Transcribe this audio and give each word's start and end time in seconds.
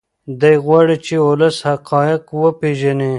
دی 0.39 0.55
غواړي 0.65 0.95
چې 1.05 1.15
ولس 1.27 1.57
حقایق 1.69 2.23
وپیژني. 2.43 3.09